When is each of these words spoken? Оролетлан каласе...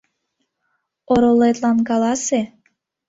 Оролетлан 1.13 1.77
каласе... 1.87 2.41